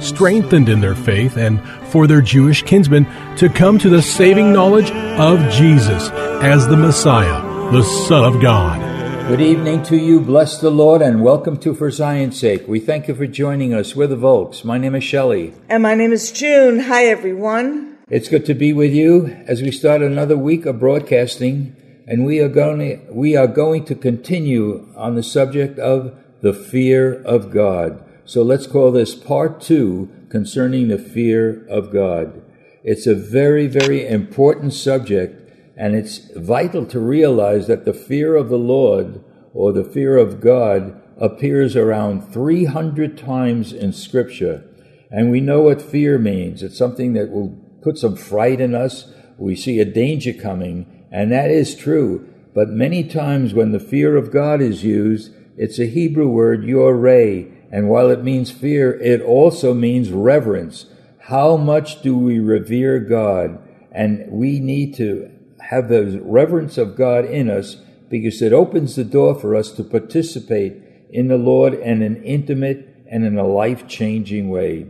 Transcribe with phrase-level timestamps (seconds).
[0.00, 4.90] strengthened in their faith and for their Jewish kinsmen to come to the saving knowledge
[4.90, 6.10] of Jesus
[6.42, 8.80] as the Messiah, the Son of God.
[9.28, 10.20] Good evening to you.
[10.20, 12.68] Bless the Lord and welcome to For Zion's Sake.
[12.68, 13.96] We thank you for joining us.
[13.96, 14.64] We're the Volks.
[14.64, 15.52] My name is Shelly.
[15.68, 16.78] And my name is June.
[16.78, 17.98] Hi, everyone.
[18.08, 21.74] It's good to be with you as we start another week of broadcasting,
[22.06, 26.52] and we are going to, we are going to continue on the subject of the
[26.52, 28.00] fear of God.
[28.26, 32.42] So let's call this part two concerning the fear of God.
[32.82, 38.48] It's a very, very important subject, and it's vital to realize that the fear of
[38.48, 39.22] the Lord
[39.54, 44.64] or the fear of God appears around 300 times in Scripture.
[45.08, 46.64] And we know what fear means.
[46.64, 49.06] It's something that will put some fright in us.
[49.38, 52.28] We see a danger coming, and that is true.
[52.54, 57.55] But many times when the fear of God is used, it's a Hebrew word, yoreh,
[57.70, 60.86] and while it means fear, it also means reverence.
[61.20, 63.58] How much do we revere God?
[63.90, 65.30] And we need to
[65.70, 67.76] have the reverence of God in us
[68.08, 73.04] because it opens the door for us to participate in the Lord in an intimate
[73.10, 74.86] and in a life changing way.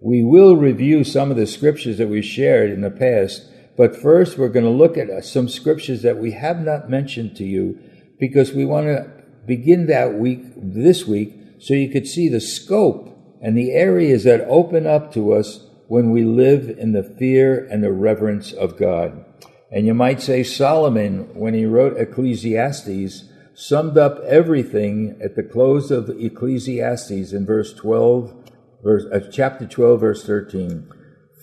[0.00, 4.38] We will review some of the scriptures that we shared in the past, but first
[4.38, 7.78] we're going to look at some scriptures that we have not mentioned to you
[8.18, 9.10] because we want to
[9.46, 14.40] begin that week, this week, so you could see the scope and the areas that
[14.48, 19.24] open up to us when we live in the fear and the reverence of God.
[19.70, 25.90] And you might say Solomon, when he wrote Ecclesiastes, summed up everything at the close
[25.90, 28.50] of Ecclesiastes in verse 12,
[28.82, 30.88] verse, uh, chapter 12, verse 13.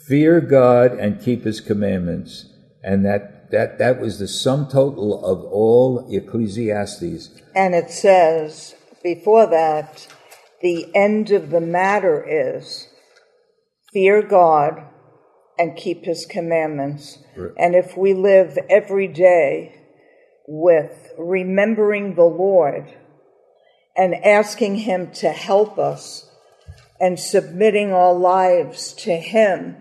[0.07, 2.45] Fear God and keep his commandments.
[2.83, 7.29] And that, that, that was the sum total of all Ecclesiastes.
[7.53, 10.07] And it says, before that,
[10.61, 12.87] the end of the matter is
[13.93, 14.83] fear God
[15.57, 17.19] and keep his commandments.
[17.35, 17.51] Right.
[17.57, 19.81] And if we live every day
[20.47, 22.93] with remembering the Lord
[23.95, 26.29] and asking him to help us
[26.99, 29.77] and submitting our lives to him,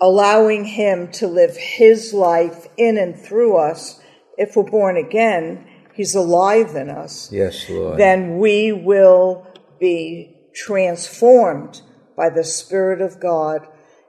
[0.00, 4.00] allowing him to live his life in and through us,
[4.36, 5.67] if we're born again,
[5.98, 7.30] he's alive in us.
[7.30, 7.98] Yes, Lord.
[7.98, 9.46] Then we will
[9.78, 11.82] be transformed
[12.16, 13.66] by the Spirit of God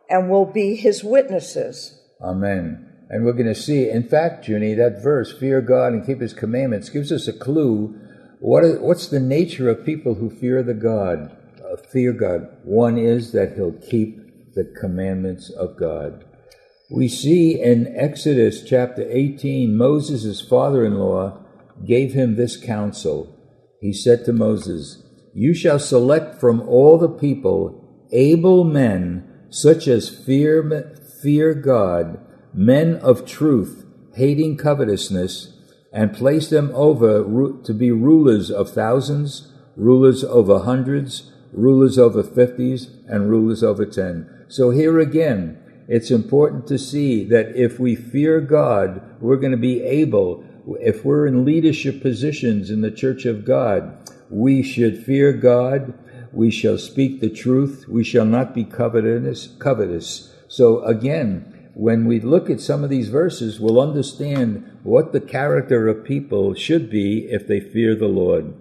[0.10, 2.00] and will be his witnesses.
[2.22, 2.86] Amen.
[3.10, 6.34] And we're going to see, in fact, Junie, that verse, fear God and keep his
[6.34, 8.00] commandments, gives us a clue.
[8.40, 11.36] What is, what's the nature of people who fear the God?
[11.60, 12.56] Uh, fear God.
[12.64, 16.24] One is that he'll keep the commandments of God.
[16.92, 21.46] We see in Exodus chapter 18, Moses' father in law
[21.86, 23.36] gave him this counsel.
[23.81, 25.04] He said to Moses,
[25.34, 32.20] You shall select from all the people able men, such as fear, fear God,
[32.54, 33.86] men of truth,
[34.16, 35.56] hating covetousness,
[35.94, 37.24] and place them over
[37.64, 44.46] to be rulers of thousands, rulers over hundreds, rulers over fifties, and rulers over ten.
[44.48, 49.58] So here again, it's important to see that if we fear God, we're going to
[49.58, 50.44] be able,
[50.80, 53.98] if we're in leadership positions in the church of God,
[54.30, 55.94] we should fear God.
[56.32, 57.86] We shall speak the truth.
[57.88, 59.48] We shall not be covetous.
[59.60, 60.34] Covetous.
[60.48, 65.88] So again, when we look at some of these verses, we'll understand what the character
[65.88, 68.54] of people should be if they fear the Lord.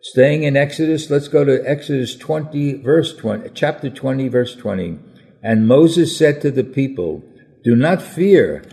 [0.00, 4.98] Staying in Exodus, let's go to Exodus 20, verse 20, chapter 20, verse 20.
[5.42, 7.22] And Moses said to the people,
[7.64, 8.64] Do not fear,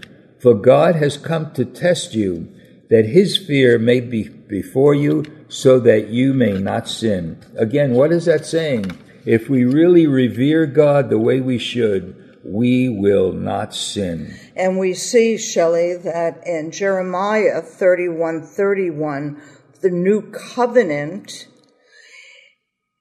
[0.42, 2.48] for God has come to test you,
[2.92, 7.42] that his fear may be before you, so that you may not sin.
[7.56, 8.86] Again, what is that saying?
[9.26, 14.36] If we really revere God the way we should, we will not sin.
[14.58, 19.42] And we see, Shelly, that in Jeremiah 31 31,
[19.82, 21.48] the new covenant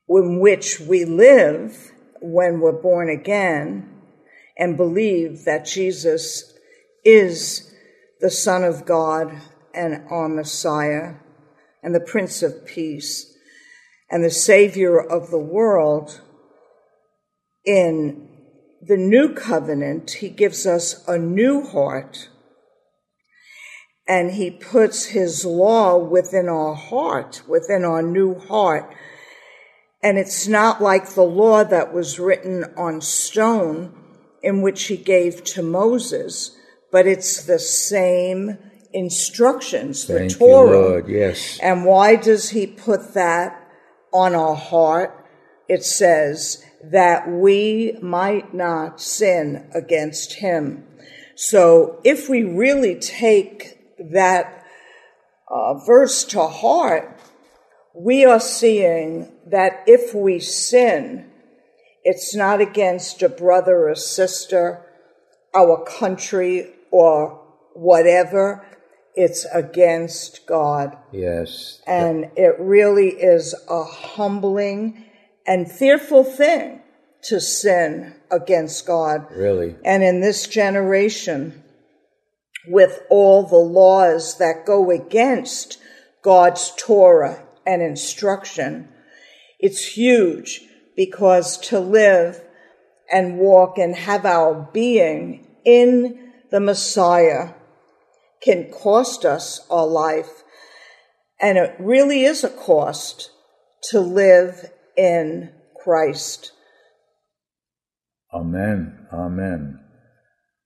[0.08, 1.90] in which we live
[2.20, 3.88] when we're born again
[4.56, 6.54] and believe that Jesus
[7.04, 7.74] is
[8.20, 9.40] the Son of God
[9.74, 11.14] and our Messiah
[11.82, 13.34] and the Prince of Peace
[14.10, 16.20] and the Savior of the world.
[17.64, 18.28] In
[18.82, 22.28] the new covenant, he gives us a new heart
[24.10, 28.92] and he puts his law within our heart, within our new heart.
[30.02, 33.94] And it's not like the law that was written on stone
[34.42, 36.56] in which he gave to Moses,
[36.90, 38.58] but it's the same
[38.92, 40.70] instructions, Thank the Torah.
[40.70, 41.08] You, Lord.
[41.08, 41.58] Yes.
[41.62, 43.68] And why does he put that
[44.12, 45.16] on our heart?
[45.68, 50.86] It says that we might not sin against him.
[51.36, 53.78] So if we really take
[54.12, 54.64] that
[55.50, 57.18] uh, verse to heart,
[57.94, 61.30] we are seeing that if we sin,
[62.02, 64.86] it's not against a brother or sister,
[65.54, 67.42] our country, or
[67.74, 68.66] whatever.
[69.14, 70.96] It's against God.
[71.12, 71.82] Yes.
[71.86, 75.04] And it really is a humbling
[75.46, 76.80] and fearful thing
[77.24, 79.26] to sin against God.
[79.30, 79.76] Really.
[79.84, 81.62] And in this generation,
[82.66, 85.78] with all the laws that go against
[86.22, 88.88] God's Torah and instruction.
[89.58, 90.62] It's huge
[90.96, 92.40] because to live
[93.12, 97.50] and walk and have our being in the Messiah
[98.42, 100.42] can cost us our life.
[101.40, 103.30] And it really is a cost
[103.90, 105.52] to live in
[105.82, 106.52] Christ.
[108.32, 109.06] Amen.
[109.12, 109.80] Amen.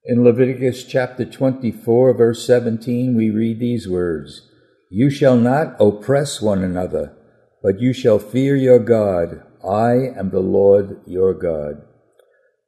[0.04, 4.50] In Leviticus chapter 24, verse 17, we read these words
[4.90, 7.16] You shall not oppress one another,
[7.62, 9.42] but you shall fear your God.
[9.66, 11.82] I am the Lord your God.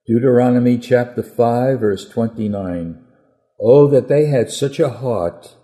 [0.06, 3.05] Deuteronomy chapter 5, verse 29.
[3.58, 5.54] Oh, that they had such a heart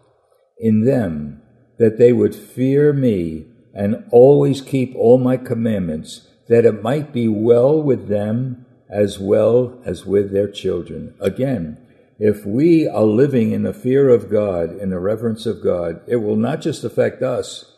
[0.59, 1.43] in them
[1.79, 7.29] that they would fear me and always keep all my commandments, that it might be
[7.29, 11.15] well with them as well as with their children.
[11.21, 11.79] Again,
[12.19, 16.17] if we are living in the fear of God, in the reverence of God, it
[16.17, 17.73] will not just affect us,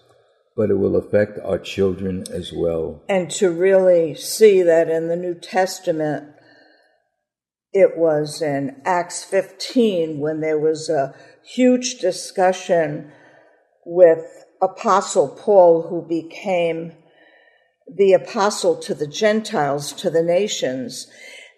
[0.57, 3.03] but it will affect our children as well.
[3.09, 6.34] And to really see that in the New Testament,
[7.75, 11.13] it was in Acts 15 when there was a
[11.43, 13.11] huge discussion
[13.85, 16.93] with Apostle Paul, who became
[17.93, 21.09] the apostle to the Gentiles, to the nations,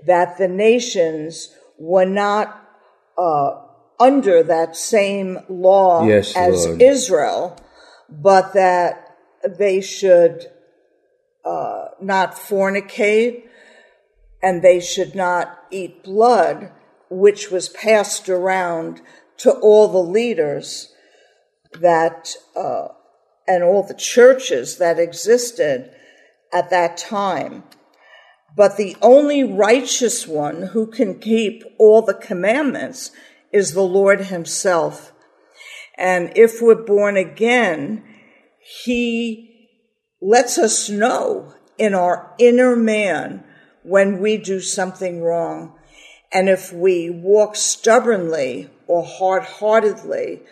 [0.07, 2.67] that the nations were not
[3.19, 3.61] uh,
[4.01, 6.83] under that same law yes, as Lord.
[6.83, 7.59] Israel,
[8.09, 10.47] but that they should
[11.45, 13.46] uh, not fornicate
[14.43, 16.73] and they should not eat blood,
[17.11, 19.01] which was passed around
[19.39, 20.93] to all the leaders
[21.81, 22.89] that uh,
[23.47, 25.91] and all the churches that existed
[26.53, 27.65] at that time.
[28.57, 33.11] But the only righteous one who can keep all the commandments
[33.53, 35.13] is the Lord Himself.
[35.99, 38.03] And if we're born again,
[38.85, 39.69] He
[40.21, 43.45] lets us know in our inner man
[43.87, 45.73] when we do something wrong.
[46.33, 50.43] And if we walk stubbornly or hard heartedly,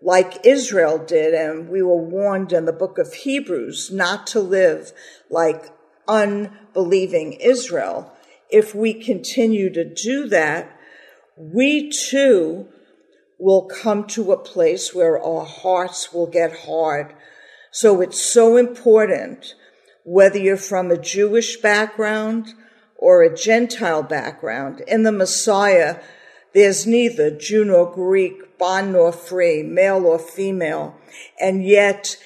[0.00, 4.92] like Israel did, and we were warned in the book of Hebrews not to live
[5.28, 5.64] like
[6.06, 8.12] unbelieving Israel.
[8.50, 10.70] If we continue to do that,
[11.36, 12.68] we too
[13.38, 17.14] will come to a place where our hearts will get hard.
[17.72, 19.54] So it's so important,
[20.04, 22.54] whether you're from a Jewish background
[22.98, 26.00] or a Gentile background, in the Messiah,
[26.54, 30.96] there's neither Jew nor Greek, bond nor free, male or female.
[31.38, 32.16] And yet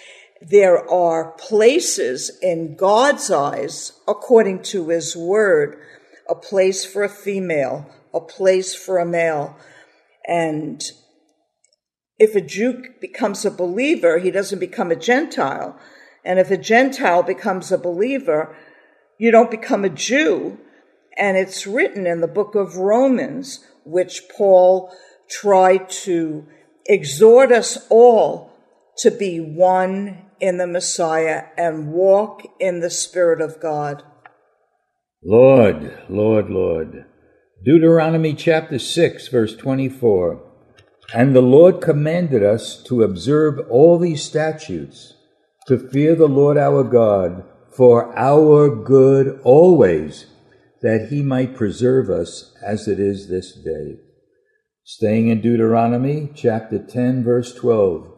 [0.41, 5.79] there are places in God's eyes, according to his word,
[6.29, 9.57] a place for a female, a place for a male.
[10.27, 10.83] And
[12.19, 15.79] if a Jew becomes a believer, he doesn't become a Gentile.
[16.25, 18.57] And if a Gentile becomes a believer,
[19.21, 20.59] you don't become a Jew.
[21.17, 24.91] And it's written in the book of Romans, which Paul
[25.29, 26.47] tried to
[26.87, 28.51] exhort us all
[28.97, 34.03] to be one in the Messiah and walk in the Spirit of God.
[35.23, 37.05] Lord, Lord, Lord.
[37.63, 40.43] Deuteronomy chapter 6, verse 24.
[41.13, 45.13] And the Lord commanded us to observe all these statutes,
[45.67, 50.27] to fear the Lord our God for our good always,
[50.83, 53.97] that he might preserve us as it is this day.
[54.85, 58.13] Staying in Deuteronomy chapter 10, verse 12.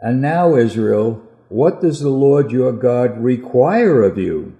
[0.00, 4.56] And now, Israel, what does the Lord your God require of you?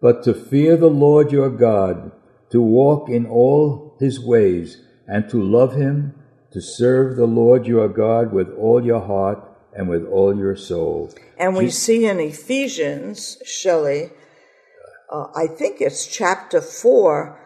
[0.00, 2.12] But to fear the Lord your God,
[2.50, 6.14] to walk in all his ways, and to love him
[6.52, 11.12] to serve the Lord your God with all your heart and with all your soul.
[11.38, 14.10] And we see in Ephesians, Shelly,
[15.12, 17.38] uh, I think it's chapter 4,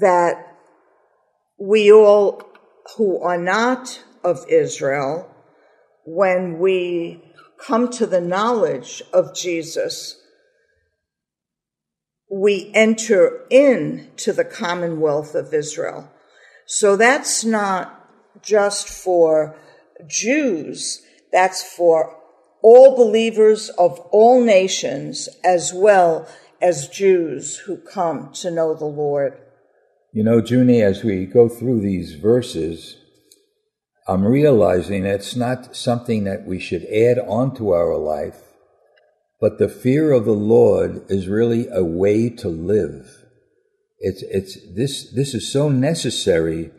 [0.00, 0.56] that
[1.58, 2.42] we all
[2.96, 5.34] who are not of Israel,
[6.04, 7.22] when we
[7.58, 10.20] come to the knowledge of Jesus,
[12.30, 16.10] we enter into the commonwealth of Israel.
[16.66, 17.94] So that's not
[18.42, 19.56] just for
[20.06, 21.02] Jews,
[21.32, 22.16] that's for
[22.62, 26.28] all believers of all nations as well
[26.60, 29.38] as Jews who come to know the Lord.
[30.12, 32.96] You know, Junie, as we go through these verses,
[34.08, 38.40] I'm realizing it's not something that we should add onto our life,
[39.40, 43.26] but the fear of the Lord is really a way to live.
[44.00, 46.70] It's, it's, this, this is so necessary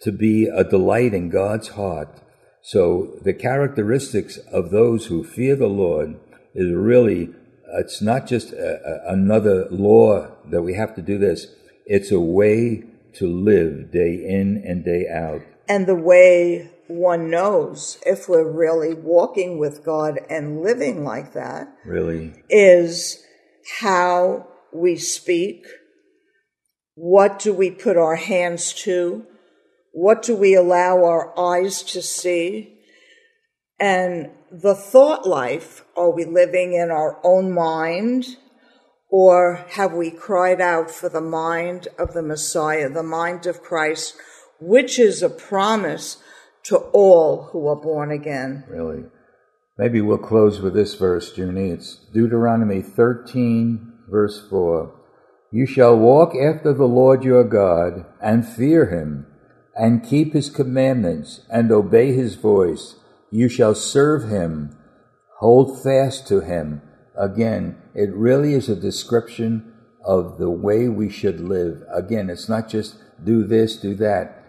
[0.00, 2.20] to be a delight in God's heart.
[2.62, 6.18] So the characteristics of those who fear the Lord
[6.54, 7.30] is really,
[7.74, 11.46] it's not just a, a, another law that we have to do this.
[11.86, 12.84] It's a way
[13.14, 15.42] to live day in and day out.
[15.68, 21.68] And the way one knows if we're really walking with God and living like that.
[21.84, 22.34] Really?
[22.48, 23.22] Is
[23.80, 25.66] how we speak,
[26.94, 29.26] what do we put our hands to?
[29.92, 32.78] What do we allow our eyes to see?
[33.80, 38.36] And the thought life, are we living in our own mind?
[39.10, 44.14] Or have we cried out for the mind of the Messiah, the mind of Christ,
[44.60, 46.18] which is a promise
[46.64, 48.64] to all who are born again?
[48.68, 49.04] Really?
[49.78, 51.70] Maybe we'll close with this verse, Junie.
[51.70, 54.92] It's Deuteronomy 13, verse 4.
[55.52, 59.27] You shall walk after the Lord your God and fear him
[59.78, 62.96] and keep his commandments and obey his voice.
[63.30, 64.76] You shall serve him,
[65.38, 66.82] hold fast to him.
[67.16, 69.72] Again, it really is a description
[70.04, 71.82] of the way we should live.
[71.92, 74.44] Again, it's not just do this, do that.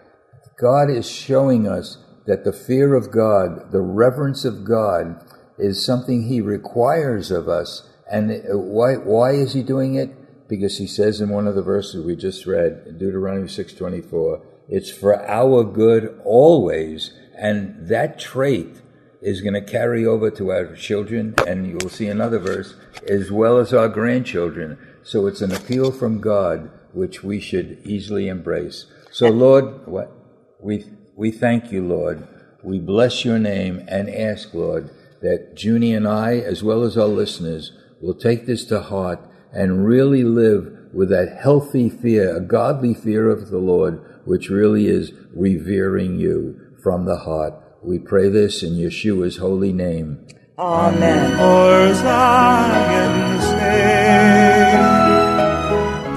[0.58, 5.24] God is showing us that the fear of God, the reverence of God,
[5.58, 7.88] is something he requires of us.
[8.10, 10.16] And why, why is he doing it?
[10.50, 15.22] because he says in one of the verses we just read Deuteronomy 6:24, it's for
[15.28, 18.80] our good always, and that trait
[19.20, 22.74] is going to carry over to our children, and you will see another verse,
[23.06, 24.78] as well as our grandchildren.
[25.02, 28.86] So it's an appeal from God which we should easily embrace.
[29.10, 30.12] So Lord, what
[30.60, 30.84] we
[31.16, 32.26] we thank you, Lord.
[32.62, 37.06] We bless your name and ask, Lord, that Junie and I, as well as our
[37.06, 39.20] listeners, will take this to heart
[39.52, 44.86] and really live with that healthy fear, a godly fear of the Lord, which really
[44.86, 47.54] is revering you from the heart.
[47.82, 50.26] We pray this in Yeshua's holy name.
[50.58, 51.38] Amen.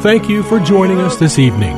[0.01, 1.77] Thank you for joining us this evening.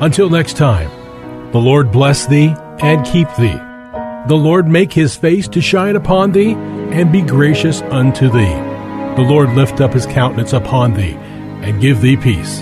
[0.02, 0.90] Until next time,
[1.52, 3.60] the Lord bless thee and keep thee.
[4.28, 8.56] The Lord make his face to shine upon thee and be gracious unto thee.
[9.16, 11.16] The Lord lift up his countenance upon thee
[11.62, 12.62] and give thee peace.